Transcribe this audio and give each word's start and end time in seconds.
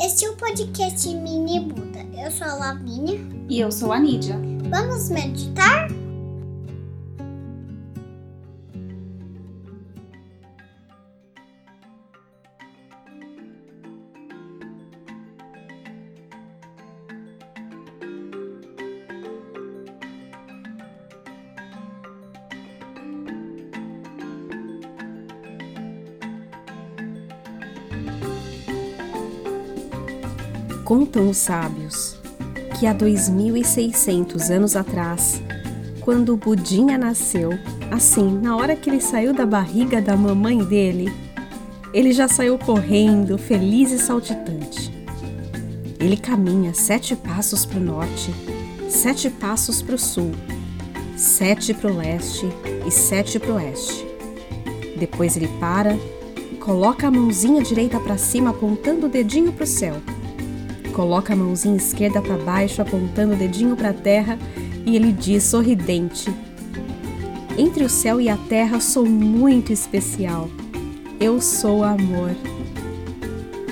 Este 0.00 0.26
é 0.26 0.30
o 0.30 0.36
podcast 0.36 1.08
Mini 1.08 1.58
Buda. 1.58 2.06
Eu 2.16 2.30
sou 2.30 2.46
a 2.46 2.54
Lavínia. 2.54 3.18
E 3.48 3.58
eu 3.58 3.72
sou 3.72 3.92
a 3.92 3.98
Nídia. 3.98 4.38
Vamos 4.70 5.10
meditar? 5.10 5.88
Contam 30.88 31.28
os 31.28 31.36
sábios 31.36 32.16
que 32.80 32.86
há 32.86 32.94
2600 32.94 34.50
anos 34.50 34.74
atrás, 34.74 35.42
quando 36.00 36.32
o 36.32 36.36
Budinha 36.38 36.96
nasceu, 36.96 37.50
assim, 37.90 38.38
na 38.38 38.56
hora 38.56 38.74
que 38.74 38.88
ele 38.88 39.02
saiu 39.02 39.34
da 39.34 39.44
barriga 39.44 40.00
da 40.00 40.16
mamãe 40.16 40.64
dele, 40.64 41.12
ele 41.92 42.10
já 42.10 42.26
saiu 42.26 42.58
correndo, 42.58 43.36
feliz 43.36 43.92
e 43.92 43.98
saltitante. 43.98 44.90
Ele 46.00 46.16
caminha 46.16 46.72
sete 46.72 47.14
passos 47.14 47.66
para 47.66 47.78
o 47.78 47.84
norte, 47.84 48.34
sete 48.88 49.28
passos 49.28 49.82
para 49.82 49.94
o 49.94 49.98
sul, 49.98 50.32
sete 51.18 51.74
para 51.74 51.92
o 51.92 51.96
leste 51.98 52.46
e 52.86 52.90
sete 52.90 53.38
para 53.38 53.50
o 53.50 53.56
oeste. 53.56 54.06
Depois 54.98 55.36
ele 55.36 55.48
para, 55.60 55.98
coloca 56.58 57.08
a 57.08 57.10
mãozinha 57.10 57.62
direita 57.62 58.00
para 58.00 58.16
cima 58.16 58.48
apontando 58.48 59.04
o 59.04 59.10
dedinho 59.10 59.52
para 59.52 59.64
o 59.64 59.66
céu 59.66 60.00
coloca 60.98 61.32
a 61.32 61.36
mãozinha 61.36 61.76
esquerda 61.76 62.20
para 62.20 62.36
baixo, 62.36 62.82
apontando 62.82 63.32
o 63.32 63.36
dedinho 63.36 63.76
para 63.76 63.90
a 63.90 63.94
terra, 63.94 64.36
e 64.84 64.96
ele 64.96 65.12
diz 65.12 65.44
sorridente: 65.44 66.28
Entre 67.56 67.84
o 67.84 67.88
céu 67.88 68.20
e 68.20 68.28
a 68.28 68.36
terra 68.36 68.80
sou 68.80 69.06
muito 69.06 69.72
especial. 69.72 70.50
Eu 71.20 71.40
sou 71.40 71.84
amor. 71.84 72.32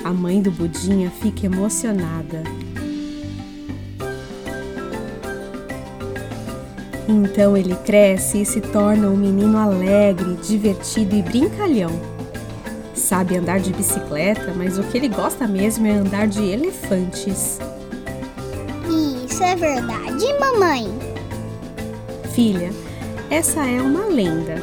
A 0.05 0.13
mãe 0.13 0.41
do 0.41 0.49
Budinha 0.51 1.11
fica 1.11 1.47
emocionada. 1.47 2.43
Então 7.09 7.57
ele 7.57 7.75
cresce 7.75 8.41
e 8.41 8.45
se 8.45 8.61
torna 8.61 9.09
um 9.09 9.17
menino 9.17 9.57
alegre, 9.57 10.37
divertido 10.47 11.13
e 11.13 11.21
brincalhão 11.21 12.16
sabe 13.07 13.37
andar 13.37 13.61
de 13.61 13.71
bicicleta, 13.71 14.53
mas 14.53 14.77
o 14.77 14.83
que 14.83 14.97
ele 14.97 15.07
gosta 15.07 15.47
mesmo 15.47 15.87
é 15.87 15.91
andar 15.91 16.27
de 16.27 16.43
elefantes. 16.43 17.57
Isso 19.25 19.41
é 19.41 19.55
verdade, 19.55 20.25
mamãe? 20.37 20.89
Filha, 22.33 22.69
essa 23.29 23.65
é 23.65 23.81
uma 23.81 24.07
lenda. 24.07 24.55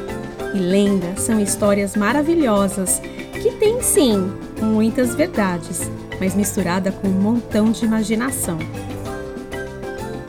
E 0.53 0.59
lendas 0.59 1.23
são 1.23 1.41
histórias 1.41 1.97
maravilhosas 1.97 3.01
que 3.43 3.51
têm 3.53 3.81
sim 3.81 4.31
muitas 4.61 5.15
verdades, 5.15 5.91
mas 6.21 6.35
misturada 6.35 6.93
com 6.93 7.09
um 7.09 7.13
montão 7.13 7.73
de 7.73 7.87
imaginação. 7.87 8.59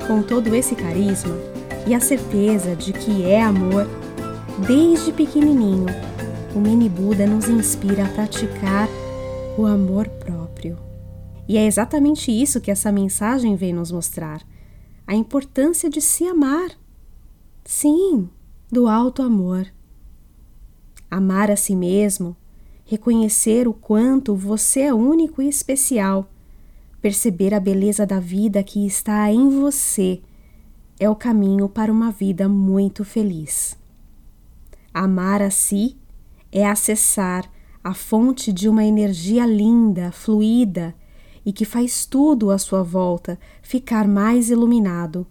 Com 0.08 0.22
todo 0.22 0.56
esse 0.56 0.74
carisma 0.74 1.36
e 1.86 1.94
a 1.94 2.00
certeza 2.00 2.78
de 2.78 2.94
que 2.94 3.26
é 3.26 3.42
amor, 3.42 3.86
desde 4.66 5.12
pequenininho 5.12 5.88
o 6.56 6.60
mini 6.62 6.88
Buda 6.88 7.28
nos 7.28 7.50
inspira 7.50 8.06
a 8.06 8.10
praticar 8.10 8.88
o 9.58 9.66
amor 9.66 10.08
próprio. 10.08 10.78
E 11.50 11.58
é 11.58 11.66
exatamente 11.66 12.32
isso 12.32 12.62
que 12.62 12.72
essa 12.72 12.94
mensagem 12.94 13.58
vem 13.58 13.74
nos 13.74 13.92
mostrar: 13.92 14.42
a 15.06 15.14
importância 15.14 15.90
de 15.90 16.00
se 16.00 16.26
amar. 16.26 16.70
Sim, 17.66 18.30
do 18.72 18.88
alto 18.88 19.22
amor. 19.22 19.68
Amar 21.12 21.52
a 21.52 21.58
si 21.58 21.76
mesmo, 21.76 22.38
reconhecer 22.86 23.68
o 23.68 23.74
quanto 23.74 24.34
você 24.34 24.82
é 24.82 24.94
único 24.94 25.42
e 25.42 25.50
especial, 25.50 26.30
perceber 27.02 27.54
a 27.54 27.60
beleza 27.60 28.06
da 28.06 28.20
vida 28.20 28.64
que 28.64 28.88
está 28.88 29.30
em 29.30 29.50
você, 29.60 30.22
é 30.98 31.10
o 31.10 31.16
caminho 31.16 31.68
para 31.68 31.92
uma 31.92 32.12
vida 32.12 32.48
muito 32.48 33.04
feliz. 33.04 33.78
Amar 34.94 35.42
a 35.42 35.50
si 35.50 35.98
é 36.56 36.66
acessar 36.66 37.52
a 37.84 37.94
fonte 37.94 38.54
de 38.54 38.70
uma 38.70 38.86
energia 38.86 39.46
linda, 39.46 40.10
fluida 40.14 40.96
e 41.46 41.52
que 41.52 41.66
faz 41.66 42.06
tudo 42.06 42.50
à 42.50 42.58
sua 42.58 42.82
volta 42.82 43.38
ficar 43.62 44.08
mais 44.08 44.50
iluminado. 44.50 45.28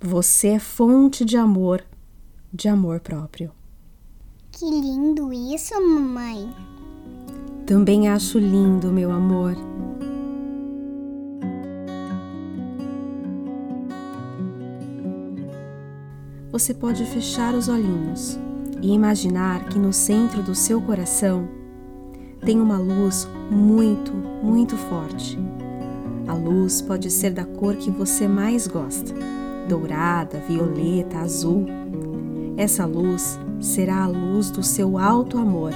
Você 0.00 0.48
é 0.48 0.58
fonte 0.58 1.26
de 1.26 1.36
amor, 1.36 1.84
de 2.50 2.68
amor 2.68 3.00
próprio. 3.00 3.52
Que 4.50 4.64
lindo 4.64 5.30
isso, 5.30 5.74
mamãe. 5.74 6.50
Também 7.66 8.08
acho 8.08 8.38
lindo, 8.38 8.90
meu 8.90 9.12
amor. 9.12 9.54
Você 16.50 16.72
pode 16.72 17.04
fechar 17.04 17.54
os 17.54 17.68
olhinhos 17.68 18.38
e 18.86 18.92
imaginar 18.92 19.64
que 19.68 19.80
no 19.80 19.92
centro 19.92 20.44
do 20.44 20.54
seu 20.54 20.80
coração 20.80 21.48
tem 22.44 22.60
uma 22.60 22.78
luz 22.78 23.28
muito, 23.50 24.12
muito 24.12 24.76
forte. 24.76 25.36
A 26.28 26.32
luz 26.32 26.80
pode 26.80 27.10
ser 27.10 27.32
da 27.32 27.44
cor 27.44 27.74
que 27.74 27.90
você 27.90 28.28
mais 28.28 28.68
gosta: 28.68 29.12
dourada, 29.68 30.40
violeta, 30.48 31.18
azul. 31.18 31.66
Essa 32.56 32.86
luz 32.86 33.40
será 33.60 34.04
a 34.04 34.06
luz 34.06 34.52
do 34.52 34.62
seu 34.62 34.96
alto 34.96 35.36
amor. 35.36 35.72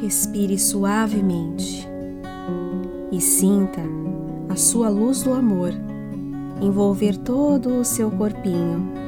Respire 0.00 0.56
suavemente 0.60 1.88
e 3.10 3.20
sinta 3.20 3.82
a 4.48 4.54
sua 4.54 4.88
luz 4.88 5.24
do 5.24 5.34
amor 5.34 5.72
envolver 6.60 7.16
todo 7.18 7.80
o 7.80 7.84
seu 7.84 8.10
corpinho 8.12 9.07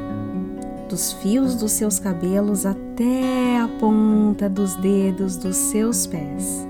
dos 0.90 1.12
fios 1.12 1.54
dos 1.54 1.70
seus 1.70 2.00
cabelos 2.00 2.66
até 2.66 3.60
a 3.60 3.68
ponta 3.78 4.48
dos 4.48 4.74
dedos 4.74 5.36
dos 5.36 5.54
seus 5.54 6.04
pés. 6.04 6.66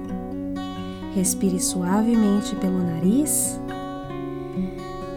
Respire 1.15 1.59
suavemente 1.59 2.55
pelo 2.57 2.79
nariz 2.85 3.59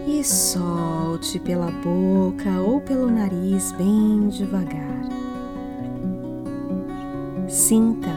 e 0.07 0.23
solte 0.23 1.37
pela 1.37 1.69
boca 1.69 2.61
ou 2.61 2.79
pelo 2.79 3.11
nariz 3.11 3.73
bem 3.73 4.29
devagar. 4.29 5.03
Sinta 7.49 8.09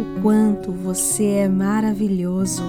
o 0.00 0.22
quanto 0.22 0.72
você 0.72 1.26
é 1.26 1.48
maravilhoso. 1.50 2.62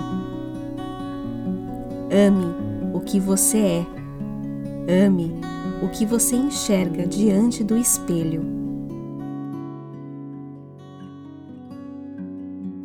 Ame 2.12 2.94
o 2.94 3.00
que 3.00 3.18
você 3.18 3.58
é. 3.58 5.06
Ame 5.06 5.40
o 5.86 5.90
que 5.90 6.04
você 6.04 6.36
enxerga 6.36 7.06
diante 7.06 7.64
do 7.64 7.78
espelho. 7.78 8.44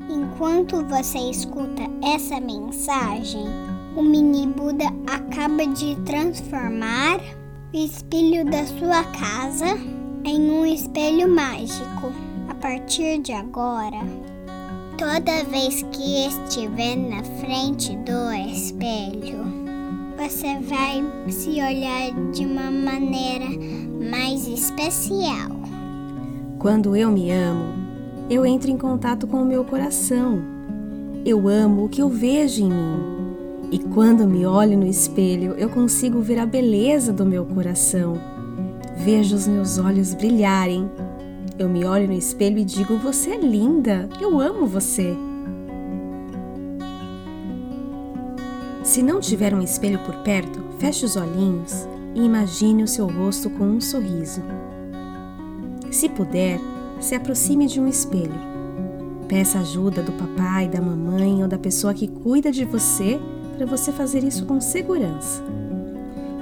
Enquanto 0.09 0.85
você 0.85 1.19
escuta 1.19 1.83
essa 2.03 2.39
mensagem, 2.41 3.47
o 3.97 4.03
mini 4.03 4.47
Buda 4.47 4.85
acaba 5.07 5.67
de 5.67 5.97
transformar 6.03 7.21
o 7.73 7.77
espelho 7.77 8.45
da 8.45 8.67
sua 8.67 9.03
casa 9.05 9.79
em 10.25 10.51
um 10.51 10.67
espelho 10.67 11.27
mágico. 11.29 12.13
A 12.51 12.55
partir 12.55 13.19
de 13.23 13.33
agora, 13.33 14.01
toda 14.99 15.45
vez 15.45 15.83
que 15.91 16.27
estiver 16.27 16.97
na 16.97 17.25
frente 17.41 17.97
do 17.97 18.31
espelho, 18.33 19.60
você 20.21 20.59
vai 20.59 21.03
se 21.31 21.49
olhar 21.49 22.13
de 22.31 22.45
uma 22.45 22.71
maneira 22.71 23.47
mais 24.11 24.47
especial. 24.47 25.49
Quando 26.59 26.95
eu 26.95 27.11
me 27.11 27.31
amo, 27.31 27.73
eu 28.29 28.45
entro 28.45 28.71
em 28.71 28.77
contato 28.77 29.27
com 29.27 29.43
o 29.43 29.47
meu 29.47 29.65
coração. 29.65 30.43
Eu 31.25 31.49
amo 31.49 31.87
o 31.87 31.89
que 31.89 32.03
eu 32.03 32.11
vejo 32.11 32.65
em 32.65 32.69
mim. 32.69 33.01
E 33.73 33.79
quando 33.79 34.29
me 34.29 34.45
olho 34.45 34.77
no 34.77 34.87
espelho, 34.87 35.53
eu 35.53 35.71
consigo 35.71 36.21
ver 36.21 36.39
a 36.39 36.45
beleza 36.45 37.15
do 37.15 37.25
meu 37.25 37.47
coração. 37.47 38.21
Vejo 38.99 39.35
os 39.35 39.49
meus 39.49 39.79
olhos 39.79 40.13
brilharem. 40.13 40.91
Eu 41.59 41.67
me 41.67 41.87
olho 41.87 42.09
no 42.09 42.13
espelho 42.13 42.59
e 42.59 42.65
digo: 42.65 42.99
Você 42.99 43.31
é 43.31 43.39
linda, 43.39 44.07
eu 44.21 44.39
amo 44.39 44.67
você. 44.67 45.17
Se 48.91 49.05
não 49.05 49.21
tiver 49.21 49.55
um 49.55 49.63
espelho 49.63 50.01
por 50.01 50.17
perto, 50.25 50.59
feche 50.81 51.05
os 51.05 51.15
olhinhos 51.15 51.87
e 52.13 52.25
imagine 52.25 52.83
o 52.83 52.89
seu 52.89 53.07
rosto 53.07 53.49
com 53.49 53.63
um 53.63 53.81
sorriso. 53.81 54.43
Se 55.93 56.09
puder, 56.09 56.59
se 56.99 57.15
aproxime 57.15 57.69
de 57.69 57.79
um 57.79 57.87
espelho. 57.87 58.35
Peça 59.29 59.61
ajuda 59.61 60.03
do 60.03 60.11
papai, 60.11 60.69
da 60.69 60.81
mamãe 60.81 61.41
ou 61.41 61.47
da 61.47 61.57
pessoa 61.57 61.95
que 61.95 62.09
cuida 62.09 62.51
de 62.51 62.65
você 62.65 63.21
para 63.57 63.65
você 63.65 63.93
fazer 63.93 64.25
isso 64.25 64.45
com 64.45 64.61
segurança. 64.61 65.41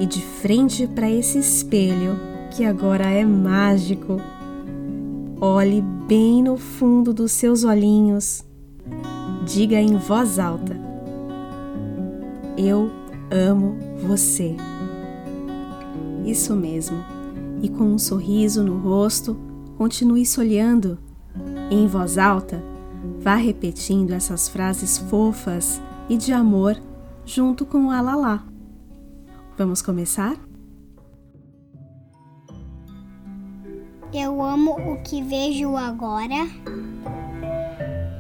E 0.00 0.06
de 0.06 0.22
frente 0.22 0.86
para 0.86 1.10
esse 1.10 1.38
espelho, 1.38 2.18
que 2.50 2.64
agora 2.64 3.10
é 3.10 3.26
mágico, 3.26 4.16
olhe 5.38 5.82
bem 5.82 6.42
no 6.42 6.56
fundo 6.56 7.12
dos 7.12 7.30
seus 7.30 7.62
olhinhos. 7.62 8.42
Diga 9.44 9.78
em 9.78 9.98
voz 9.98 10.38
alta: 10.38 10.77
Eu 12.58 12.90
amo 13.31 13.78
você. 14.06 14.55
Isso 16.26 16.55
mesmo. 16.55 16.99
E 17.62 17.69
com 17.69 17.84
um 17.84 17.99
sorriso 17.99 18.62
no 18.62 18.76
rosto, 18.76 19.38
continue 19.78 20.26
se 20.26 20.38
olhando. 20.38 20.99
Em 21.70 21.87
voz 21.87 22.19
alta, 22.19 22.62
Vá 23.20 23.34
repetindo 23.34 24.12
essas 24.12 24.49
frases 24.49 24.99
fofas 24.99 25.81
e 26.08 26.16
de 26.16 26.32
amor 26.32 26.81
junto 27.25 27.66
com 27.66 27.87
o 27.87 27.90
alalá. 27.90 28.44
Vamos 29.56 29.82
começar? 29.82 30.37
Eu 34.12 34.43
amo 34.43 34.72
o 34.72 35.02
que 35.02 35.22
vejo 35.22 35.76
agora. 35.76 36.49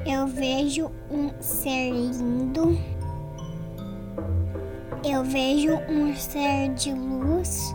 Eu 0.04 0.26
vejo 0.26 0.90
um 1.10 1.30
ser 1.40 1.90
lindo. 1.90 2.76
Eu 5.18 5.24
vejo 5.24 5.74
um 5.88 6.14
ser 6.14 6.68
de 6.74 6.92
luz. 6.92 7.74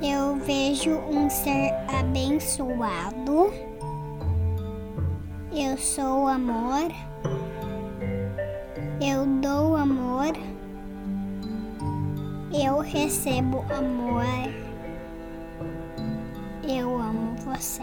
Eu 0.00 0.36
vejo 0.36 0.92
um 0.92 1.28
ser 1.28 1.72
abençoado. 1.88 3.52
Eu 5.52 5.76
sou 5.76 6.28
amor. 6.28 6.88
Eu 9.00 9.26
dou 9.40 9.74
amor. 9.74 10.36
Eu 12.52 12.78
recebo 12.78 13.64
amor. 13.76 14.24
Eu 16.62 16.94
amo 16.94 17.34
você. 17.38 17.82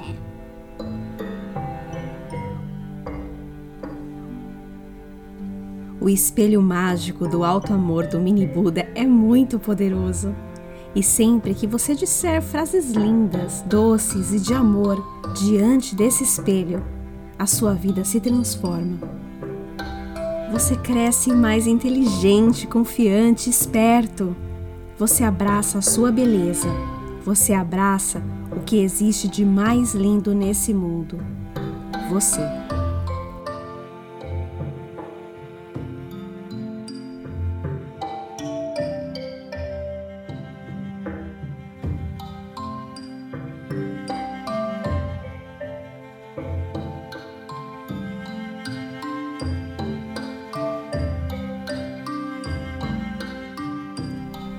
O 6.01 6.09
espelho 6.09 6.63
mágico 6.63 7.27
do 7.27 7.43
alto 7.43 7.71
amor 7.71 8.07
do 8.07 8.19
mini 8.19 8.47
Buda 8.47 8.89
é 8.95 9.05
muito 9.05 9.59
poderoso. 9.59 10.35
E 10.95 11.03
sempre 11.03 11.53
que 11.53 11.67
você 11.67 11.93
disser 11.93 12.41
frases 12.41 12.89
lindas, 12.89 13.63
doces 13.67 14.33
e 14.33 14.39
de 14.39 14.51
amor 14.51 14.97
diante 15.39 15.95
desse 15.95 16.23
espelho, 16.23 16.83
a 17.37 17.45
sua 17.45 17.75
vida 17.75 18.03
se 18.03 18.19
transforma. 18.19 18.97
Você 20.51 20.75
cresce 20.75 21.31
mais 21.31 21.67
inteligente, 21.67 22.65
confiante, 22.65 23.47
esperto. 23.47 24.35
Você 24.97 25.23
abraça 25.23 25.77
a 25.77 25.81
sua 25.83 26.11
beleza. 26.11 26.67
Você 27.23 27.53
abraça 27.53 28.23
o 28.51 28.61
que 28.61 28.77
existe 28.79 29.27
de 29.27 29.45
mais 29.45 29.93
lindo 29.93 30.33
nesse 30.33 30.73
mundo. 30.73 31.19
Você. 32.09 32.60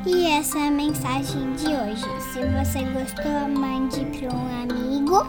E 0.04 0.26
essa 0.26 0.58
é 0.58 0.66
a 0.66 0.70
mensagem 0.70 1.52
de 1.52 1.66
hoje. 1.66 2.04
Se 2.32 2.40
você 2.40 2.82
gostou, 2.92 3.48
mande 3.48 4.04
para 4.06 4.34
um 4.34 4.62
amigo 4.62 5.24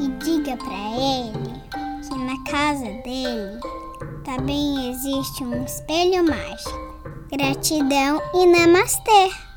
e 0.00 0.08
diga 0.24 0.56
para 0.56 0.74
ele 0.74 1.62
que 2.02 2.18
na 2.18 2.42
casa 2.50 2.84
dele 3.04 3.60
também 4.24 4.90
existe 4.90 5.44
um 5.44 5.64
espelho 5.64 6.24
mágico. 6.24 6.92
Gratidão 7.30 8.20
e 8.34 8.46
namastê! 8.46 9.51